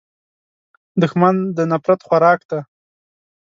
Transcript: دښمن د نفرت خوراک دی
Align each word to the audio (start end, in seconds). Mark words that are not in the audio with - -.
دښمن 1.01 1.35
د 1.55 1.57
نفرت 1.71 1.99
خوراک 2.07 2.39
دی 2.49 2.59